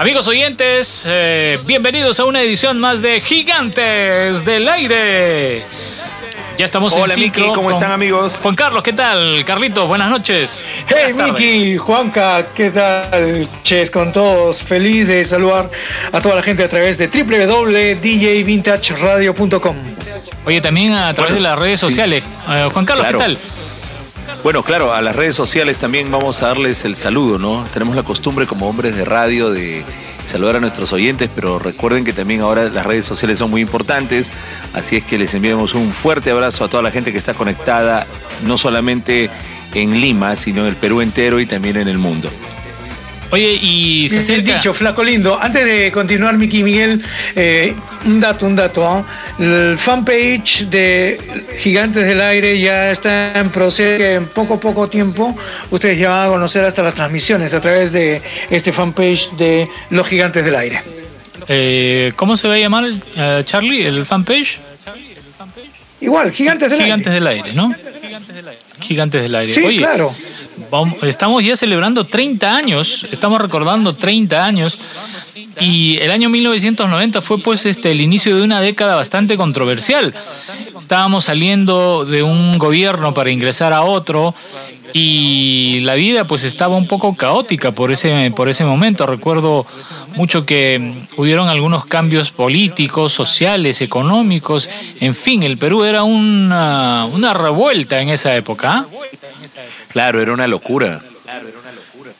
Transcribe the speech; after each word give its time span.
Amigos 0.00 0.26
oyentes, 0.28 1.04
eh, 1.06 1.58
bienvenidos 1.66 2.18
a 2.20 2.24
una 2.24 2.40
edición 2.40 2.80
más 2.80 3.02
de 3.02 3.20
Gigantes 3.20 4.46
del 4.46 4.66
Aire. 4.66 5.62
Ya 6.56 6.64
estamos 6.64 6.94
Hola, 6.94 7.12
en 7.12 7.20
Miki, 7.20 7.34
ciclo 7.40 7.52
¿cómo 7.52 7.64
con 7.64 7.74
están, 7.74 7.92
amigos? 7.92 8.38
Juan 8.40 8.54
Carlos, 8.54 8.82
¿qué 8.82 8.94
tal? 8.94 9.44
Carlito, 9.44 9.86
buenas 9.86 10.08
noches. 10.08 10.64
Hey. 10.88 11.12
Miki, 11.12 11.76
Juanca, 11.76 12.46
¿qué 12.54 12.70
tal? 12.70 13.46
Ches 13.62 13.90
con 13.90 14.10
todos, 14.10 14.62
feliz 14.62 15.06
de 15.06 15.22
saludar 15.22 15.68
a 16.10 16.18
toda 16.22 16.36
la 16.36 16.42
gente 16.42 16.64
a 16.64 16.68
través 16.70 16.96
de 16.96 17.06
www.djvintageradio.com. 17.06 19.76
Oye, 20.46 20.62
también 20.62 20.94
a 20.94 21.12
través 21.12 21.34
Bueno, 21.34 21.34
de 21.34 21.40
las 21.42 21.58
redes 21.58 21.78
sí. 21.78 21.84
sociales. 21.86 22.24
Eh, 22.48 22.70
Juan 22.72 22.86
Carlos, 22.86 23.04
Claro. 23.06 23.18
¿qué 23.18 23.24
tal? 23.24 23.36
Bueno, 24.42 24.62
claro, 24.62 24.94
a 24.94 25.02
las 25.02 25.14
redes 25.14 25.36
sociales 25.36 25.76
también 25.76 26.10
vamos 26.10 26.42
a 26.42 26.48
darles 26.48 26.86
el 26.86 26.96
saludo, 26.96 27.38
¿no? 27.38 27.66
Tenemos 27.74 27.94
la 27.94 28.02
costumbre 28.02 28.46
como 28.46 28.70
hombres 28.70 28.96
de 28.96 29.04
radio 29.04 29.50
de 29.50 29.84
saludar 30.24 30.56
a 30.56 30.60
nuestros 30.60 30.94
oyentes, 30.94 31.28
pero 31.34 31.58
recuerden 31.58 32.04
que 32.04 32.14
también 32.14 32.40
ahora 32.40 32.70
las 32.70 32.86
redes 32.86 33.04
sociales 33.04 33.38
son 33.38 33.50
muy 33.50 33.60
importantes, 33.60 34.32
así 34.72 34.96
es 34.96 35.04
que 35.04 35.18
les 35.18 35.34
enviamos 35.34 35.74
un 35.74 35.92
fuerte 35.92 36.30
abrazo 36.30 36.64
a 36.64 36.68
toda 36.68 36.82
la 36.82 36.90
gente 36.90 37.12
que 37.12 37.18
está 37.18 37.34
conectada, 37.34 38.06
no 38.46 38.56
solamente 38.56 39.28
en 39.74 40.00
Lima, 40.00 40.34
sino 40.36 40.62
en 40.62 40.68
el 40.68 40.76
Perú 40.76 41.02
entero 41.02 41.38
y 41.38 41.44
también 41.44 41.76
en 41.76 41.88
el 41.88 41.98
mundo. 41.98 42.30
Oye, 43.32 43.52
y 43.62 44.08
se 44.08 44.16
Bien 44.16 44.22
acerca... 44.22 44.54
dicho, 44.56 44.74
flaco 44.74 45.04
lindo. 45.04 45.38
Antes 45.40 45.64
de 45.64 45.92
continuar, 45.92 46.36
Miki 46.36 46.62
Miguel, 46.64 47.00
eh, 47.36 47.74
un 48.04 48.18
dato, 48.18 48.46
un 48.46 48.56
dato. 48.56 48.86
¿ah? 48.86 49.04
El 49.38 49.76
fanpage 49.78 50.66
de 50.68 51.18
Gigantes 51.60 52.04
del 52.06 52.20
Aire 52.20 52.58
ya 52.58 52.90
está 52.90 53.38
en 53.38 53.50
proceso. 53.50 53.98
que 53.98 54.14
En 54.14 54.26
poco, 54.26 54.58
poco 54.58 54.88
tiempo, 54.88 55.36
ustedes 55.70 55.98
ya 55.98 56.08
van 56.08 56.26
a 56.26 56.28
conocer 56.30 56.64
hasta 56.64 56.82
las 56.82 56.94
transmisiones 56.94 57.54
a 57.54 57.60
través 57.60 57.92
de 57.92 58.20
este 58.50 58.72
fanpage 58.72 59.30
de 59.38 59.68
Los 59.90 60.08
Gigantes 60.08 60.44
del 60.44 60.56
Aire. 60.56 60.82
eh, 61.48 62.12
¿Cómo 62.16 62.36
se 62.36 62.48
va 62.48 62.54
a 62.54 62.58
llamar, 62.58 62.84
eh, 63.16 63.42
Charlie, 63.44 63.86
el 63.86 64.06
fanpage? 64.06 64.58
Igual, 66.00 66.32
Gigantes 66.32 66.70
del 66.70 66.80
Gigantes 66.80 67.12
Aire. 67.12 67.18
del 67.20 67.26
Aire, 67.28 67.52
¿no? 67.52 67.74
Gigantes 68.80 69.22
del 69.22 69.34
Aire. 69.34 69.52
Sí, 69.52 69.62
Oye, 69.62 69.78
claro. 69.78 70.14
Estamos 71.02 71.44
ya 71.44 71.56
celebrando 71.56 72.06
30 72.06 72.56
años, 72.56 73.06
estamos 73.10 73.40
recordando 73.40 73.94
30 73.94 74.44
años 74.44 74.78
y 75.58 75.98
el 76.00 76.10
año 76.10 76.28
1990 76.28 77.20
fue 77.20 77.38
pues 77.38 77.66
este 77.66 77.90
el 77.90 78.00
inicio 78.00 78.36
de 78.36 78.42
una 78.42 78.60
década 78.60 78.94
bastante 78.94 79.36
controversial. 79.36 80.14
Estábamos 80.78 81.24
saliendo 81.24 82.04
de 82.04 82.22
un 82.22 82.58
gobierno 82.58 83.12
para 83.14 83.30
ingresar 83.30 83.72
a 83.72 83.82
otro 83.82 84.34
y 84.92 85.80
la 85.82 85.94
vida 85.94 86.26
pues 86.26 86.44
estaba 86.44 86.76
un 86.76 86.86
poco 86.86 87.14
caótica 87.16 87.72
por 87.72 87.90
ese 87.90 88.32
por 88.34 88.48
ese 88.48 88.64
momento. 88.64 89.06
Recuerdo 89.06 89.66
mucho 90.14 90.46
que 90.46 91.04
hubieron 91.16 91.48
algunos 91.48 91.84
cambios 91.86 92.30
políticos, 92.30 93.12
sociales, 93.12 93.80
económicos, 93.80 94.70
en 95.00 95.14
fin, 95.14 95.42
el 95.42 95.58
Perú 95.58 95.84
era 95.84 96.04
una, 96.04 97.06
una 97.12 97.34
revuelta 97.34 98.00
en 98.00 98.10
esa 98.10 98.36
época. 98.36 98.86
¿Ah? 99.56 99.62
Claro, 99.88 100.20
era 100.20 100.32
una 100.32 100.46
locura. 100.46 101.00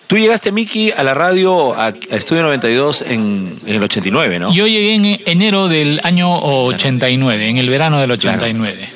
Tú 0.07 0.19
llegaste, 0.19 0.53
Miki, 0.53 0.93
a 0.93 1.03
la 1.03 1.15
radio, 1.15 1.75
a, 1.75 1.87
a 1.87 1.89
Estudio 2.11 2.43
92 2.43 3.03
en, 3.03 3.59
en 3.65 3.75
el 3.75 3.83
89, 3.83 4.39
¿no? 4.39 4.53
Yo 4.53 4.67
llegué 4.67 4.95
en 4.95 5.21
enero 5.27 5.69
del 5.69 6.01
año 6.05 6.33
89, 6.33 7.49
en 7.49 7.59
el 7.59 7.69
verano 7.69 8.01
del 8.01 8.11
89. 8.13 8.89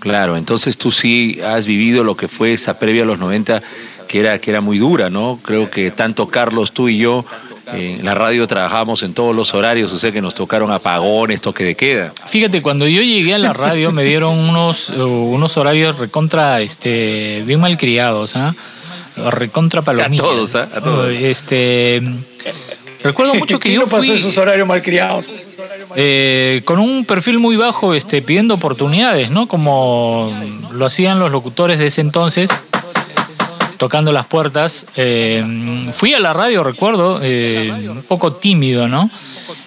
Claro, 0.00 0.36
entonces 0.36 0.76
tú 0.76 0.90
sí 0.90 1.40
has 1.40 1.66
vivido 1.66 2.04
lo 2.04 2.16
que 2.16 2.28
fue 2.28 2.52
esa 2.52 2.78
previa 2.78 3.04
a 3.04 3.06
los 3.06 3.18
90, 3.18 3.62
que 4.06 4.20
era, 4.20 4.38
que 4.38 4.50
era 4.50 4.60
muy 4.60 4.78
dura, 4.78 5.08
¿no? 5.08 5.40
Creo 5.42 5.70
que 5.70 5.90
tanto 5.90 6.28
Carlos, 6.28 6.72
tú 6.72 6.88
y 6.88 6.98
yo, 6.98 7.24
en 7.72 8.04
la 8.04 8.14
radio 8.14 8.46
trabajábamos 8.46 9.02
en 9.02 9.14
todos 9.14 9.34
los 9.34 9.54
horarios, 9.54 9.92
o 9.92 9.98
sea 9.98 10.12
que 10.12 10.20
nos 10.20 10.34
tocaron 10.34 10.70
apagones, 10.70 11.40
toque 11.40 11.64
de 11.64 11.74
queda. 11.74 12.12
Fíjate, 12.26 12.62
cuando 12.62 12.86
yo 12.86 13.02
llegué 13.02 13.34
a 13.34 13.38
la 13.38 13.52
radio 13.52 13.90
me 13.92 14.04
dieron 14.04 14.38
unos, 14.38 14.90
uh, 14.90 15.02
unos 15.02 15.56
horarios 15.56 15.98
recontra, 15.98 16.60
este, 16.60 17.42
bien 17.46 17.60
malcriados, 17.60 18.36
¿ah? 18.36 18.54
Recontra 19.30 19.82
palomillas. 19.82 20.20
A 20.20 20.28
todos, 20.28 20.54
¿ah? 20.56 20.68
A 20.74 20.80
todos. 20.80 21.12
Este, 21.12 22.02
recuerdo 23.02 23.34
mucho 23.36 23.58
que 23.58 23.70
¿Quién 23.70 23.80
yo 23.80 23.86
no 23.86 23.90
pasó 23.90 24.02
fui 24.02 24.16
esos 24.16 24.36
horarios 24.38 24.66
malcriados? 24.66 25.30
eh, 25.96 26.62
con 26.64 26.80
un 26.80 27.04
perfil 27.04 27.38
muy 27.38 27.56
bajo, 27.56 27.94
este, 27.94 28.22
pidiendo 28.22 28.54
oportunidades, 28.54 29.30
¿no? 29.30 29.46
Como 29.46 30.32
lo 30.72 30.86
hacían 30.86 31.18
los 31.20 31.30
locutores 31.30 31.78
de 31.78 31.86
ese 31.86 32.00
entonces, 32.00 32.50
tocando 33.76 34.12
las 34.12 34.26
puertas. 34.26 34.86
Eh, 34.96 35.44
fui 35.92 36.14
a 36.14 36.20
la 36.20 36.32
radio, 36.32 36.62
recuerdo, 36.62 37.20
eh, 37.22 37.72
un 37.88 38.02
poco 38.02 38.34
tímido, 38.34 38.88
¿no? 38.88 39.10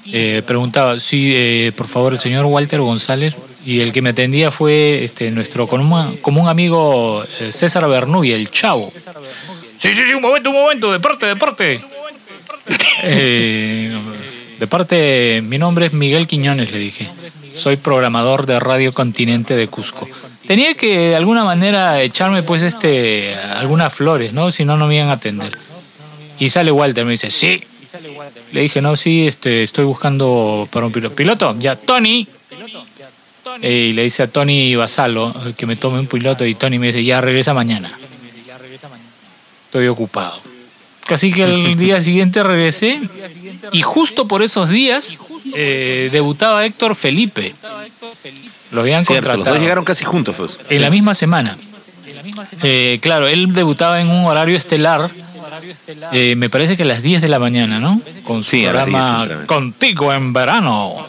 Eh, 0.05 0.41
preguntaba, 0.45 0.99
sí, 0.99 1.33
eh, 1.35 1.71
por 1.75 1.87
favor, 1.87 2.13
el 2.13 2.19
señor 2.19 2.45
Walter 2.45 2.79
González. 2.81 3.35
Y 3.65 3.81
el 3.81 3.91
que 3.91 4.01
me 4.01 4.11
atendía 4.11 4.49
fue 4.49 5.03
este, 5.03 5.29
nuestro 5.29 5.67
común, 5.67 6.17
común 6.21 6.47
amigo 6.47 7.25
César 7.49 7.85
Bernuy, 7.89 8.31
el 8.31 8.49
chavo. 8.49 8.93
Sí, 9.77 9.93
sí, 9.93 10.03
sí, 10.07 10.13
un 10.13 10.21
momento, 10.21 10.51
un 10.51 10.55
momento, 10.55 10.91
deporte, 10.91 11.25
deporte. 11.25 11.81
Eh, 13.03 13.95
de 14.59 14.67
parte, 14.67 15.41
mi 15.43 15.57
nombre 15.57 15.85
es 15.85 15.93
Miguel 15.93 16.27
Quiñones, 16.27 16.71
le 16.71 16.79
dije. 16.79 17.07
Soy 17.57 17.75
programador 17.75 18.45
de 18.45 18.59
Radio 18.59 18.93
Continente 18.93 19.55
de 19.55 19.67
Cusco. 19.67 20.07
Tenía 20.45 20.75
que 20.75 21.09
de 21.09 21.15
alguna 21.15 21.43
manera 21.43 22.01
echarme 22.01 22.43
pues 22.43 22.61
este 22.61 23.35
algunas 23.35 23.93
flores, 23.93 24.31
¿no? 24.31 24.51
Si 24.51 24.63
no, 24.63 24.77
no 24.77 24.87
me 24.87 24.95
iban 24.95 25.09
a 25.09 25.13
atender. 25.13 25.57
Y 26.39 26.49
sale 26.49 26.71
Walter, 26.71 27.03
me 27.03 27.11
dice, 27.11 27.31
sí. 27.31 27.63
Le 28.51 28.61
dije, 28.61 28.79
no, 28.79 28.95
sí, 28.95 29.25
este, 29.25 29.63
estoy 29.63 29.85
buscando 29.85 30.67
para 30.71 30.85
un 30.85 30.91
piloto. 30.91 31.15
¿Piloto? 31.15 31.55
Ya, 31.57 31.75
Tony. 31.75 32.27
Eh, 33.61 33.87
y 33.89 33.93
le 33.93 34.03
dice 34.03 34.23
a 34.23 34.27
Tony 34.27 34.75
Basalo 34.75 35.33
eh, 35.47 35.53
que 35.57 35.65
me 35.65 35.77
tome 35.77 35.99
un 35.99 36.07
piloto 36.07 36.45
y 36.45 36.53
Tony 36.53 36.77
me 36.77 36.87
dice, 36.87 37.03
ya 37.03 37.21
regresa 37.21 37.53
mañana. 37.53 37.91
Estoy 39.65 39.87
ocupado. 39.87 40.39
Así 41.09 41.31
que 41.31 41.43
el 41.43 41.77
día 41.77 42.01
siguiente 42.01 42.43
regresé 42.43 43.01
y 43.71 43.81
justo 43.81 44.27
por 44.27 44.43
esos 44.43 44.69
días 44.69 45.19
eh, 45.55 46.09
debutaba 46.11 46.65
Héctor 46.65 46.95
Felipe. 46.95 47.53
Lo 48.71 48.81
habían 48.81 49.03
Cierto, 49.03 49.27
los 49.27 49.35
contratado 49.35 49.55
dos 49.55 49.63
llegaron 49.63 49.85
casi 49.85 50.05
juntos, 50.05 50.35
pues. 50.37 50.59
en 50.69 50.81
la 50.81 50.89
misma 50.89 51.13
semana. 51.13 51.57
Eh, 52.61 52.99
claro, 53.01 53.27
él 53.27 53.53
debutaba 53.53 54.01
en 54.01 54.09
un 54.09 54.25
horario 54.25 54.57
estelar, 54.57 55.09
eh, 56.11 56.35
me 56.35 56.49
parece 56.49 56.77
que 56.77 56.83
a 56.83 56.85
las 56.85 57.01
10 57.01 57.21
de 57.21 57.27
la 57.27 57.39
mañana, 57.39 57.79
¿no? 57.79 58.01
Con 58.23 58.43
su 58.43 58.51
Sí, 58.51 58.65
a 58.65 58.73
las 58.73 58.85
10 58.85 58.97
programa. 58.97 59.45
Contigo 59.45 60.13
en 60.13 60.33
verano. 60.33 61.05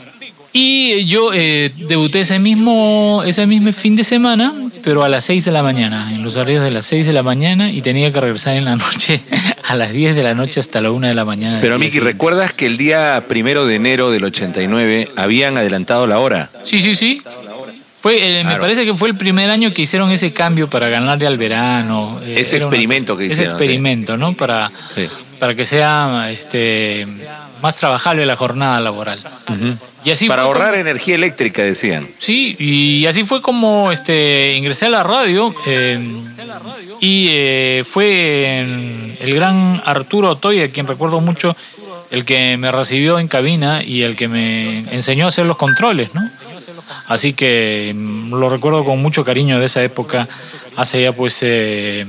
Y 0.52 1.04
yo 1.04 1.30
eh, 1.34 1.72
debuté 1.76 2.20
ese 2.20 2.38
mismo, 2.38 3.22
ese 3.24 3.46
mismo 3.46 3.72
fin 3.72 3.96
de 3.96 4.04
semana, 4.04 4.54
pero 4.82 5.04
a 5.04 5.08
las 5.08 5.24
6 5.24 5.44
de 5.44 5.50
la 5.50 5.62
mañana, 5.62 6.10
en 6.14 6.22
los 6.22 6.36
horarios 6.36 6.64
de 6.64 6.70
las 6.70 6.86
6 6.86 7.06
de 7.06 7.12
la 7.12 7.22
mañana, 7.22 7.70
y 7.70 7.82
tenía 7.82 8.12
que 8.12 8.20
regresar 8.20 8.56
en 8.56 8.64
la 8.64 8.76
noche 8.76 9.20
a 9.68 9.74
las 9.76 9.92
10 9.92 10.16
de 10.16 10.22
la 10.22 10.34
noche 10.34 10.60
hasta 10.60 10.80
la 10.80 10.90
1 10.90 11.08
de 11.08 11.14
la 11.14 11.24
mañana. 11.24 11.58
Pero 11.60 11.78
Miki. 11.78 12.00
¿recuerdas 12.00 12.52
que 12.52 12.66
el 12.66 12.76
día 12.76 13.24
primero 13.28 13.66
de 13.66 13.74
enero 13.76 14.10
del 14.10 14.24
89 14.24 15.08
habían 15.16 15.56
adelantado 15.58 16.06
la 16.06 16.18
hora? 16.18 16.50
Sí, 16.64 16.80
sí, 16.82 16.94
sí. 16.94 17.22
Fue, 18.00 18.40
eh, 18.40 18.44
Me 18.44 18.56
parece 18.56 18.84
que 18.84 18.94
fue 18.94 19.08
el 19.08 19.16
primer 19.16 19.50
año 19.50 19.74
que 19.74 19.82
hicieron 19.82 20.12
ese 20.12 20.32
cambio 20.32 20.70
para 20.70 20.88
ganarle 20.88 21.26
al 21.26 21.36
verano. 21.36 22.20
eh, 22.24 22.36
Ese 22.38 22.56
una 22.56 22.66
experimento 22.66 23.16
que 23.16 23.24
Ese 23.24 23.32
hicieron, 23.32 23.54
experimento, 23.54 24.16
¿no? 24.16 24.34
Para, 24.34 24.70
Sí. 24.94 25.08
para 25.40 25.56
que 25.56 25.66
sea 25.66 26.28
este, 26.30 27.08
más 27.62 27.76
trabajable 27.76 28.24
la 28.26 28.36
jornada 28.36 28.80
laboral. 28.80 29.18
Y 30.04 30.10
así 30.10 30.28
Para 30.28 30.42
ahorrar 30.42 30.70
como- 30.70 30.80
energía 30.80 31.16
eléctrica, 31.16 31.62
decían. 31.62 32.08
Sí, 32.18 32.56
y 32.58 33.06
así 33.06 33.24
fue 33.24 33.42
como 33.42 33.90
este, 33.92 34.54
ingresé 34.56 34.86
a 34.86 34.90
la 34.90 35.02
radio 35.02 35.54
eh, 35.66 35.98
y 37.00 37.26
eh, 37.30 37.84
fue 37.86 38.60
el 39.20 39.34
gran 39.34 39.82
Arturo 39.84 40.30
Otoya, 40.30 40.70
quien 40.70 40.86
recuerdo 40.86 41.20
mucho, 41.20 41.56
el 42.10 42.24
que 42.24 42.56
me 42.56 42.70
recibió 42.72 43.18
en 43.18 43.28
cabina 43.28 43.82
y 43.84 44.02
el 44.02 44.16
que 44.16 44.28
me 44.28 44.78
enseñó 44.94 45.26
a 45.26 45.28
hacer 45.28 45.46
los 45.46 45.56
controles, 45.56 46.14
¿no? 46.14 46.22
Así 47.08 47.32
que 47.34 47.92
mm, 47.94 48.34
lo 48.34 48.48
recuerdo 48.48 48.84
con 48.84 49.02
mucho 49.02 49.24
cariño 49.24 49.58
de 49.60 49.66
esa 49.66 49.82
época, 49.82 50.28
hace 50.76 51.02
ya 51.02 51.12
pues 51.12 51.38
eh, 51.42 52.06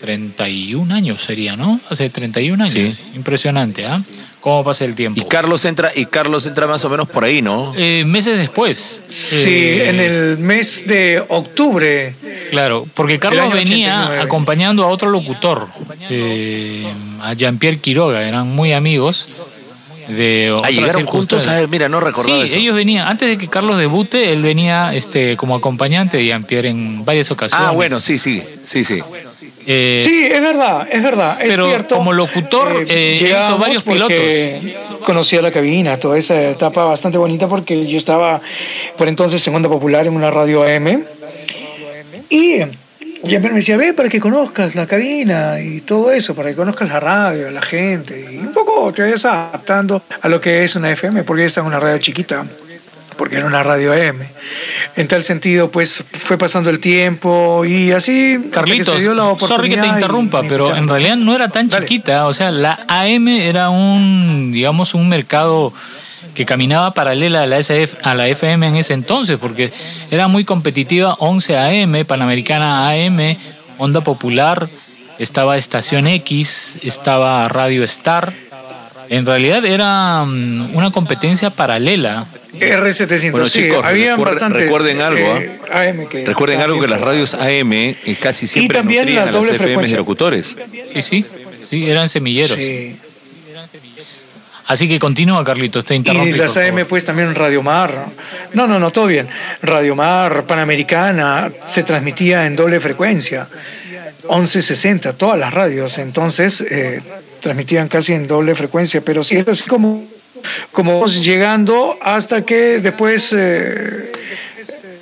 31 0.00 0.94
años 0.94 1.22
sería, 1.22 1.56
¿no? 1.56 1.80
Hace 1.88 2.10
31 2.10 2.62
años. 2.64 2.72
Sí. 2.94 2.96
Impresionante, 3.14 3.86
¿ah? 3.86 4.00
¿Cómo 4.44 4.62
pasa 4.62 4.84
el 4.84 4.94
tiempo? 4.94 5.18
Y 5.18 5.24
Carlos 5.24 5.64
entra, 5.64 5.90
y 5.94 6.04
Carlos 6.04 6.44
entra 6.44 6.66
más 6.66 6.84
o 6.84 6.90
menos 6.90 7.08
por 7.08 7.24
ahí, 7.24 7.40
¿no? 7.40 7.72
Eh, 7.78 8.04
meses 8.06 8.36
después. 8.36 9.02
Sí, 9.08 9.48
eh, 9.48 9.88
en 9.88 10.00
el 10.00 10.36
mes 10.36 10.86
de 10.86 11.24
octubre. 11.28 12.14
Claro, 12.50 12.86
porque 12.92 13.18
Carlos 13.18 13.50
venía 13.54 14.02
89. 14.02 14.20
acompañando 14.20 14.84
a 14.84 14.88
otro 14.88 15.08
locutor, 15.08 15.66
eh, 16.10 16.92
a 17.22 17.32
Jean-Pierre 17.32 17.78
Quiroga, 17.78 18.28
eran 18.28 18.48
muy 18.48 18.74
amigos 18.74 19.30
de 20.08 20.56
Ah, 20.62 20.70
llegaron 20.70 21.06
juntos. 21.06 21.46
Ah, 21.46 21.62
mira, 21.68 21.88
no 21.88 22.00
recordaba 22.00 22.40
Sí, 22.40 22.46
eso. 22.46 22.56
ellos 22.56 22.76
venían, 22.76 23.06
antes 23.08 23.28
de 23.28 23.38
que 23.38 23.48
Carlos 23.48 23.78
debute, 23.78 24.32
él 24.32 24.42
venía 24.42 24.94
este, 24.94 25.36
como 25.36 25.54
acompañante 25.56 26.16
de 26.16 26.26
Jean-Pierre 26.26 26.68
en 26.68 27.04
varias 27.04 27.30
ocasiones. 27.30 27.68
Ah, 27.68 27.72
bueno, 27.72 28.00
sí, 28.00 28.18
sí, 28.18 28.42
sí, 28.64 28.84
sí. 28.84 29.02
Eh, 29.66 30.02
sí, 30.06 30.26
es 30.30 30.40
verdad, 30.40 30.86
es 30.90 31.02
verdad. 31.02 31.40
Es 31.40 31.48
pero 31.48 31.66
cierto, 31.68 31.96
como 31.96 32.12
locutor 32.12 32.84
eh, 32.88 33.18
hizo 33.22 33.58
varios 33.58 33.82
pilotos. 33.82 34.16
Conocía 35.06 35.40
la 35.42 35.50
cabina, 35.50 35.98
toda 35.98 36.18
esa 36.18 36.50
etapa 36.50 36.84
bastante 36.84 37.18
bonita 37.18 37.46
porque 37.46 37.86
yo 37.86 37.96
estaba 37.98 38.40
por 38.96 39.08
entonces 39.08 39.42
Segunda 39.42 39.68
Popular 39.68 40.06
en 40.06 40.14
una 40.14 40.30
radio 40.30 40.62
AM. 40.62 41.04
Y 42.30 42.60
ya 43.26 43.40
me 43.40 43.50
decía, 43.50 43.76
ve 43.76 43.92
para 43.92 44.08
que 44.08 44.20
conozcas 44.20 44.74
la 44.74 44.86
cabina 44.86 45.60
y 45.60 45.80
todo 45.80 46.10
eso, 46.10 46.34
para 46.34 46.50
que 46.50 46.56
conozcas 46.56 46.88
la 46.88 47.00
radio, 47.00 47.50
la 47.50 47.62
gente. 47.62 48.28
Y 48.32 48.38
un 48.38 48.52
poco 48.52 48.92
te 48.92 49.02
vayas 49.02 49.24
adaptando 49.24 50.02
a 50.20 50.28
lo 50.28 50.40
que 50.40 50.64
es 50.64 50.76
una 50.76 50.90
FM, 50.90 51.24
porque 51.24 51.44
esta 51.44 51.60
es 51.60 51.66
una 51.66 51.80
radio 51.80 51.98
chiquita 51.98 52.44
porque 53.16 53.36
era 53.36 53.46
una 53.46 53.62
radio 53.62 53.92
AM. 53.92 54.20
En 54.96 55.08
tal 55.08 55.24
sentido, 55.24 55.70
pues 55.70 56.04
fue 56.24 56.38
pasando 56.38 56.70
el 56.70 56.80
tiempo 56.80 57.64
y 57.64 57.92
así. 57.92 58.40
Carlitos, 58.50 59.02
sorry 59.38 59.68
que 59.70 59.76
te 59.76 59.86
interrumpa, 59.86 60.42
pero 60.42 60.76
en 60.76 60.88
realidad 60.88 61.16
no 61.16 61.34
era 61.34 61.48
tan 61.48 61.68
chiquita. 61.68 62.26
O 62.26 62.32
sea, 62.32 62.50
la 62.50 62.80
AM 62.88 63.28
era 63.28 63.70
un, 63.70 64.50
digamos, 64.52 64.94
un 64.94 65.08
mercado 65.08 65.72
que 66.34 66.44
caminaba 66.44 66.92
paralela 66.92 67.44
a 67.44 67.46
la, 67.46 67.58
SF, 67.58 67.96
a 68.02 68.14
la 68.14 68.28
FM 68.28 68.66
en 68.66 68.76
ese 68.76 68.94
entonces, 68.94 69.38
porque 69.38 69.72
era 70.10 70.28
muy 70.28 70.44
competitiva 70.44 71.14
11 71.18 71.56
AM, 71.56 72.04
Panamericana 72.04 72.90
AM, 72.90 73.36
Onda 73.78 74.02
Popular, 74.02 74.68
estaba 75.18 75.56
Estación 75.56 76.06
X, 76.06 76.80
estaba 76.82 77.48
Radio 77.48 77.84
Star. 77.84 78.32
En 79.08 79.26
realidad 79.26 79.64
era 79.64 80.24
mm, 80.24 80.74
una 80.74 80.90
competencia 80.90 81.50
paralela. 81.50 82.26
R700. 82.58 83.30
Bueno, 83.30 83.48
chicos, 83.48 83.84
recuerden 84.50 85.00
algo. 85.00 85.38
¿ah? 85.72 85.92
recuerden 86.24 86.60
algo 86.60 86.80
que 86.80 86.88
las 86.88 87.00
radios 87.00 87.34
AM 87.34 87.72
eh, 87.72 88.16
casi 88.20 88.46
siempre 88.46 88.82
nutrían 88.82 89.28
a 89.28 89.32
las 89.32 89.48
FM 89.48 89.88
de 89.88 89.96
locutores. 89.96 90.56
Sí, 90.94 91.02
sí, 91.02 91.26
sí, 91.68 91.90
eran 91.90 92.08
semilleros. 92.08 92.58
Así 94.66 94.88
que 94.88 94.98
continúa, 94.98 95.44
Carlitos, 95.44 95.84
te 95.84 95.94
interrumpo. 95.94 96.28
Y 96.28 96.32
las 96.32 96.56
AM, 96.56 96.86
pues 96.88 97.04
también 97.04 97.34
Radio 97.34 97.62
Mar. 97.62 98.06
No, 98.54 98.66
no, 98.66 98.78
no, 98.78 98.90
todo 98.90 99.06
bien. 99.06 99.28
Radio 99.62 99.94
Mar, 99.94 100.44
Panamericana, 100.44 101.50
se 101.68 101.82
transmitía 101.82 102.46
en 102.46 102.56
doble 102.56 102.80
frecuencia. 102.80 103.46
1160, 104.22 105.12
todas 105.12 105.38
las 105.38 105.52
radios. 105.52 105.98
Entonces, 105.98 106.62
eh, 106.62 107.02
transmitían 107.40 107.88
casi 107.88 108.14
en 108.14 108.26
doble 108.26 108.54
frecuencia. 108.54 109.02
Pero 109.02 109.22
sí, 109.22 109.36
es 109.36 109.46
así 109.48 109.68
como 109.68 110.06
como 110.72 111.06
llegando 111.06 111.96
hasta 112.00 112.42
que 112.42 112.78
después 112.80 113.34
eh, 113.36 114.12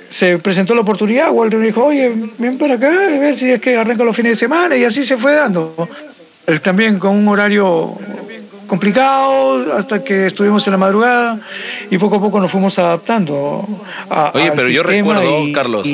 se 0.08 0.38
presentó 0.38 0.74
la 0.74 0.82
oportunidad, 0.82 1.30
Walter 1.30 1.60
dijo, 1.60 1.84
oye, 1.84 2.12
ven 2.38 2.58
para 2.58 2.74
acá, 2.74 2.88
a 2.88 3.18
ver 3.18 3.34
si 3.34 3.50
es 3.50 3.60
que 3.60 3.76
arranca 3.76 4.04
los 4.04 4.14
fines 4.14 4.32
de 4.32 4.36
semana, 4.36 4.76
y 4.76 4.84
así 4.84 5.04
se 5.04 5.16
fue 5.16 5.34
dando. 5.34 5.88
Él 6.46 6.60
también 6.60 6.98
con 6.98 7.16
un 7.16 7.28
horario 7.28 7.96
complicado 8.72 9.76
hasta 9.76 10.02
que 10.02 10.28
estuvimos 10.28 10.66
en 10.66 10.70
la 10.70 10.78
madrugada 10.78 11.38
y 11.90 11.98
poco 11.98 12.16
a 12.16 12.20
poco 12.20 12.40
nos 12.40 12.50
fuimos 12.50 12.78
adaptando. 12.78 13.68
A, 14.08 14.30
Oye, 14.32 14.50
pero 14.56 14.66
yo 14.68 14.82
recuerdo, 14.82 15.44
Carlos, 15.52 15.86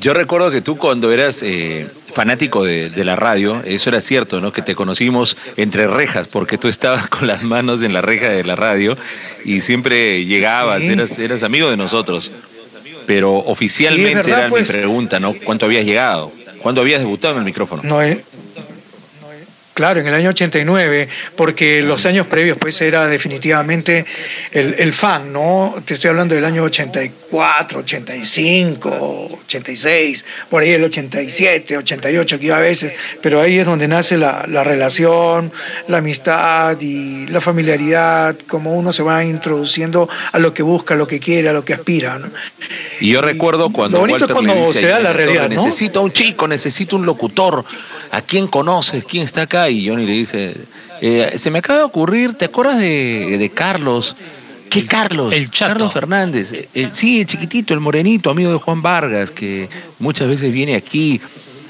yo 0.00 0.14
recuerdo 0.14 0.50
que 0.50 0.62
tú 0.62 0.76
cuando 0.76 1.12
eras 1.12 1.44
eh, 1.44 1.86
fanático 2.12 2.64
de, 2.64 2.90
la 3.04 3.14
radio, 3.14 3.62
eso 3.64 3.88
era 3.88 4.00
cierto, 4.00 4.40
¿no? 4.40 4.52
Que 4.52 4.62
te 4.62 4.74
conocimos 4.74 5.36
entre 5.56 5.86
rejas, 5.86 6.26
porque 6.26 6.58
tú 6.58 6.66
estabas 6.66 7.06
con 7.06 7.28
las 7.28 7.44
manos 7.44 7.84
en 7.84 7.94
la 7.94 8.00
reja 8.00 8.30
de 8.30 8.42
la 8.42 8.56
radio 8.56 8.98
y 9.44 9.60
siempre 9.60 10.24
llegabas, 10.24 10.82
eras, 10.82 11.20
eras 11.20 11.44
amigo 11.44 11.70
de 11.70 11.76
nosotros. 11.76 12.32
Pero 13.06 13.36
oficialmente 13.36 14.28
era 14.28 14.46
mi 14.46 14.50
pues. 14.50 14.68
pregunta, 14.68 15.20
¿no? 15.20 15.34
¿Cuánto 15.34 15.66
habías 15.66 15.84
llegado? 15.84 16.32
¿Cuándo 16.60 16.80
habías 16.80 16.98
debutado 16.98 17.34
en 17.34 17.38
el 17.38 17.44
micrófono? 17.44 17.82
No, 17.84 18.02
eh, 18.02 18.24
Claro, 19.78 20.00
en 20.00 20.08
el 20.08 20.14
año 20.14 20.30
89, 20.30 21.08
porque 21.36 21.80
los 21.82 22.04
años 22.04 22.26
previos 22.26 22.58
pues 22.58 22.80
era 22.80 23.06
definitivamente 23.06 24.04
el, 24.50 24.92
fan, 24.92 25.32
¿no? 25.32 25.76
Te 25.84 25.94
estoy 25.94 26.10
hablando 26.10 26.34
del 26.34 26.44
año 26.44 26.64
84, 26.64 27.78
85, 27.78 29.38
86, 29.44 30.24
por 30.50 30.64
ahí 30.64 30.72
el 30.72 30.82
87, 30.82 31.76
88 31.76 32.40
que 32.40 32.46
iba 32.46 32.56
a 32.56 32.60
veces, 32.60 32.92
pero 33.22 33.40
ahí 33.40 33.60
es 33.60 33.66
donde 33.66 33.86
nace 33.86 34.18
la, 34.18 34.42
relación, 34.64 35.52
la 35.86 35.98
amistad 35.98 36.76
y 36.80 37.28
la 37.28 37.40
familiaridad, 37.40 38.34
como 38.48 38.74
uno 38.74 38.90
se 38.90 39.04
va 39.04 39.24
introduciendo 39.24 40.08
a 40.32 40.40
lo 40.40 40.52
que 40.52 40.64
busca, 40.64 40.94
a 40.94 40.96
lo 40.96 41.06
que 41.06 41.20
quiere, 41.20 41.50
a 41.50 41.52
lo 41.52 41.64
que 41.64 41.74
aspira, 41.74 42.18
¿no? 42.18 42.26
Y 43.00 43.10
yo 43.10 43.20
recuerdo 43.20 43.70
cuando 43.70 44.00
Walter 44.00 44.32
cuando 44.32 44.72
se 44.72 44.86
da 44.86 44.98
la 44.98 45.12
realidad, 45.12 45.48
Necesito 45.48 46.02
un 46.02 46.12
chico, 46.12 46.48
necesito 46.48 46.96
un 46.96 47.06
locutor, 47.06 47.64
¿a 48.10 48.20
quién 48.20 48.48
conoces? 48.48 49.04
¿Quién 49.04 49.24
está 49.24 49.42
acá? 49.42 49.70
y 49.70 49.88
Johnny 49.88 50.06
le 50.06 50.12
dice, 50.12 50.56
eh, 51.00 51.34
se 51.36 51.50
me 51.50 51.60
acaba 51.60 51.80
de 51.80 51.84
ocurrir, 51.84 52.34
¿te 52.34 52.46
acuerdas 52.46 52.78
de, 52.78 53.50
Carlos? 53.54 54.16
¿Qué 54.70 54.84
Carlos? 54.84 55.32
El 55.32 55.50
chato. 55.50 55.72
Carlos 55.72 55.92
Fernández. 55.92 56.52
Eh, 56.52 56.88
sí, 56.92 57.20
el 57.20 57.26
chiquitito, 57.26 57.72
el 57.72 57.80
morenito, 57.80 58.30
amigo 58.30 58.52
de 58.52 58.58
Juan 58.58 58.82
Vargas, 58.82 59.30
que 59.30 59.68
muchas 59.98 60.28
veces 60.28 60.52
viene 60.52 60.74
aquí. 60.74 61.20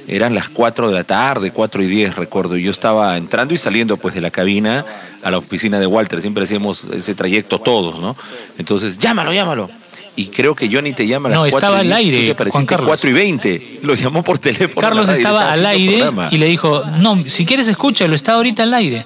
Eran 0.08 0.34
las 0.34 0.48
4 0.48 0.88
de 0.88 0.94
la 0.94 1.04
tarde, 1.04 1.50
4 1.52 1.82
y 1.82 1.86
10, 1.86 2.16
recuerdo. 2.16 2.56
Y 2.56 2.62
yo 2.62 2.70
estaba 2.70 3.16
entrando 3.18 3.52
y 3.52 3.58
saliendo 3.58 3.98
pues 3.98 4.14
de 4.14 4.22
la 4.22 4.30
cabina 4.30 4.84
a 5.22 5.30
la 5.30 5.38
oficina 5.38 5.78
de 5.78 5.86
Walter. 5.86 6.22
Siempre 6.22 6.44
hacíamos 6.44 6.84
ese 6.92 7.14
trayecto 7.14 7.60
todos, 7.60 8.00
¿no? 8.00 8.16
Entonces, 8.56 8.96
llámalo, 8.98 9.32
llámalo 9.32 9.68
y 10.18 10.26
creo 10.26 10.56
que 10.56 10.68
Johnny 10.68 10.92
te 10.94 11.06
llama 11.06 11.28
a 11.28 11.30
las 11.30 11.38
No, 11.38 11.46
estaba 11.46 11.78
al 11.78 11.92
aire. 11.92 12.34
Juan 12.50 12.66
Carlos. 12.66 12.88
4 12.88 13.08
y 13.08 13.12
20. 13.12 13.78
Lo 13.82 13.94
llamó 13.94 14.24
por 14.24 14.40
teléfono. 14.40 14.80
Carlos 14.80 15.08
estaba 15.08 15.52
al 15.52 15.64
aire 15.64 16.10
y 16.32 16.38
le 16.38 16.46
dijo: 16.46 16.82
No, 16.98 17.22
si 17.28 17.46
quieres 17.46 17.68
escúchalo, 17.68 18.16
está 18.16 18.34
ahorita 18.34 18.64
al 18.64 18.74
aire. 18.74 19.04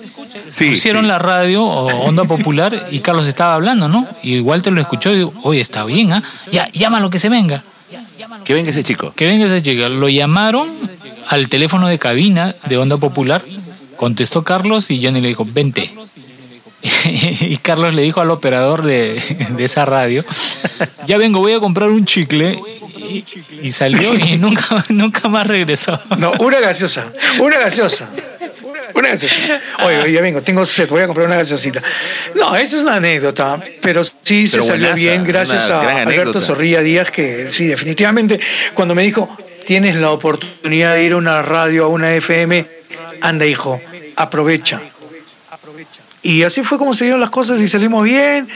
Sí, 0.48 0.70
Pusieron 0.70 1.06
la 1.06 1.18
radio 1.18 1.64
o 1.64 2.08
Onda 2.08 2.24
Popular 2.24 2.88
y 2.90 3.00
Carlos 3.00 3.26
estaba 3.26 3.54
hablando, 3.54 3.88
¿no? 3.88 4.06
Y 4.22 4.40
Walter 4.40 4.72
lo 4.72 4.80
escuchó 4.80 5.12
y 5.12 5.18
dijo: 5.18 5.34
Oye, 5.42 5.60
está 5.60 5.84
bien, 5.84 6.14
¿ah? 6.14 6.22
Ya, 6.50 6.70
llámalo 6.72 7.10
que 7.10 7.18
se 7.18 7.28
venga. 7.28 7.62
Que 8.46 8.54
venga 8.54 8.70
ese 8.70 8.82
chico. 8.82 9.12
Que 9.14 9.26
venga 9.26 9.44
ese 9.44 9.60
chico. 9.60 9.86
Lo 9.90 10.08
llamaron 10.08 10.70
al 11.28 11.50
teléfono 11.50 11.88
de 11.88 11.98
cabina 11.98 12.56
de 12.66 12.78
Onda 12.78 12.96
Popular. 12.96 13.44
Contestó 13.96 14.42
Carlos 14.44 14.90
y 14.90 15.04
Johnny 15.04 15.20
le 15.20 15.28
dijo: 15.28 15.44
Vente. 15.46 15.92
y 17.04 17.56
Carlos 17.58 17.94
le 17.94 18.02
dijo 18.02 18.20
al 18.20 18.30
operador 18.30 18.82
de, 18.82 19.20
esa 19.58 19.84
radio, 19.84 20.24
ya 21.06 21.16
vengo, 21.16 21.38
voy 21.38 21.52
a 21.52 21.60
comprar 21.60 21.90
un 21.90 22.04
chicle. 22.04 22.60
Y, 23.62 23.72
salió 23.72 24.14
y 24.14 24.36
nunca, 24.38 24.84
nunca 24.88 25.28
más 25.28 25.46
regresó. 25.46 26.00
No, 26.18 26.32
una 26.38 26.60
gaseosa, 26.60 27.12
una 27.40 27.58
gaseosa. 27.58 28.08
Una 28.94 29.10
gaseosa. 29.10 29.60
Oye, 29.84 30.12
ya 30.12 30.22
vengo, 30.22 30.42
tengo 30.42 30.64
sed, 30.64 30.88
voy 30.88 31.02
a 31.02 31.06
comprar 31.06 31.26
una 31.26 31.36
gaseosita. 31.36 31.82
No, 32.34 32.56
esa 32.56 32.76
es 32.76 32.82
una 32.82 32.96
anécdota, 32.96 33.60
pero 33.80 34.02
sí 34.04 34.48
se 34.48 34.62
salió 34.62 34.94
bien 34.94 35.24
gracias 35.24 35.68
a 35.70 36.02
Alberto 36.02 36.40
Zorrilla 36.40 36.80
Díaz, 36.80 37.10
que 37.10 37.50
sí, 37.50 37.66
definitivamente, 37.66 38.40
cuando 38.74 38.94
me 38.94 39.02
dijo, 39.02 39.36
tienes 39.66 39.96
la 39.96 40.10
oportunidad 40.10 40.94
de 40.94 41.04
ir 41.04 41.12
a 41.12 41.16
una 41.16 41.42
radio, 41.42 41.84
a 41.84 41.88
una 41.88 42.14
FM, 42.14 42.66
anda 43.20 43.46
hijo, 43.46 43.80
aprovecha 44.16 44.80
y 46.22 46.42
así 46.44 46.62
fue 46.62 46.78
como 46.78 46.94
se 46.94 47.04
dieron 47.04 47.20
las 47.20 47.30
cosas 47.30 47.60
y 47.60 47.68
salimos 47.68 48.04
bien. 48.04 48.48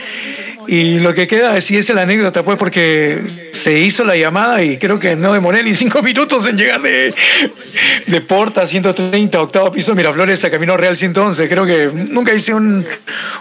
Y 0.67 0.99
lo 0.99 1.13
que 1.13 1.27
queda 1.27 1.55
es, 1.55 1.71
es 1.71 1.89
la 1.89 2.01
anécdota, 2.01 2.43
pues, 2.43 2.57
porque 2.57 3.21
se 3.53 3.79
hizo 3.79 4.03
la 4.03 4.17
llamada 4.17 4.61
y 4.61 4.77
creo 4.77 4.99
que 4.99 5.15
no 5.15 5.31
demoré 5.31 5.63
ni 5.63 5.73
cinco 5.75 6.01
minutos 6.03 6.45
en 6.45 6.57
llegar 6.57 6.81
de, 6.81 7.13
de 8.05 8.21
Porta 8.21 8.67
130, 8.67 9.41
octavo 9.41 9.71
piso, 9.71 9.95
Miraflores 9.95 10.43
a 10.43 10.51
Camino 10.51 10.75
Real 10.75 10.97
111. 10.97 11.47
Creo 11.47 11.65
que 11.65 11.89
nunca 11.93 12.33
hice 12.33 12.53
un, 12.53 12.85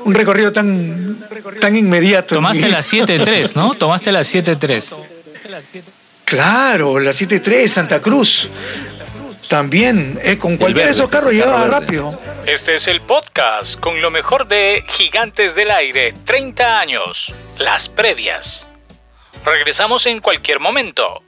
un 0.05 0.15
recorrido 0.15 0.53
tan, 0.53 1.19
tan 1.61 1.75
inmediato. 1.75 2.37
Tomaste 2.37 2.69
la 2.69 2.79
7-3, 2.81 3.57
¿no? 3.57 3.75
Tomaste 3.75 4.13
la 4.13 4.21
7-3. 4.21 4.95
Claro, 6.25 6.99
la 6.99 7.11
7-3, 7.11 7.67
Santa 7.67 8.01
Cruz. 8.01 8.51
También, 9.49 10.19
eh, 10.23 10.39
con 10.39 10.57
cualquier 10.57 10.87
de 10.87 10.93
esos 10.93 11.09
carros 11.09 11.33
llegaba 11.33 11.67
rápido. 11.67 12.19
Este 12.47 12.75
es 12.75 12.89
el 12.89 13.01
podcast 13.01 13.79
con 13.79 14.01
lo 14.01 14.11
mejor 14.11 14.49
de 14.49 14.85
Gigantes 14.89 15.55
del 15.55 15.71
Aire, 15.71 16.15
30 16.25 16.81
años, 16.81 17.35
las 17.59 17.89
previas. 17.89 18.67
Regresamos 19.45 20.07
en 20.07 20.21
cualquier 20.21 20.59
momento. 20.59 21.23